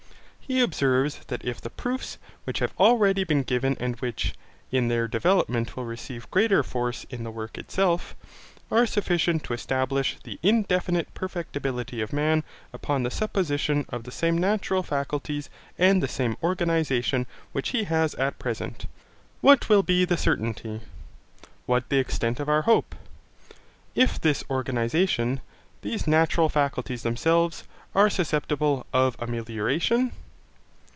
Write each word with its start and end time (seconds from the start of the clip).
He 0.51 0.59
observes 0.59 1.21
that 1.27 1.45
if 1.45 1.61
the 1.61 1.69
proofs 1.69 2.17
which 2.43 2.59
have 2.59 2.75
been 2.75 2.85
already 2.85 3.23
given 3.23 3.77
and 3.79 3.95
which, 4.01 4.33
in 4.69 4.89
their 4.89 5.07
development 5.07 5.77
will 5.77 5.85
receive 5.85 6.29
greater 6.29 6.61
force 6.61 7.05
in 7.09 7.23
the 7.23 7.31
work 7.31 7.57
itself, 7.57 8.17
are 8.69 8.85
sufficient 8.85 9.45
to 9.45 9.53
establish 9.53 10.17
the 10.25 10.39
indefinite 10.43 11.13
perfectibility 11.13 12.01
of 12.01 12.11
man 12.11 12.43
upon 12.73 13.03
the 13.03 13.09
supposition 13.09 13.85
of 13.87 14.03
the 14.03 14.11
same 14.11 14.37
natural 14.37 14.83
faculties 14.83 15.49
and 15.77 16.03
the 16.03 16.07
same 16.09 16.35
organization 16.43 17.27
which 17.53 17.69
he 17.69 17.85
has 17.85 18.13
at 18.15 18.37
present, 18.37 18.87
what 19.39 19.69
will 19.69 19.83
be 19.83 20.03
the 20.03 20.17
certainty, 20.17 20.81
what 21.65 21.87
the 21.87 21.97
extent 21.97 22.41
of 22.41 22.49
our 22.49 22.63
hope, 22.63 22.93
if 23.95 24.19
this 24.19 24.43
organization, 24.49 25.39
these 25.81 26.05
natural 26.05 26.49
faculties 26.49 27.03
themselves, 27.03 27.63
are 27.95 28.09
susceptible 28.09 28.85
of 28.91 29.15
amelioration? 29.19 30.11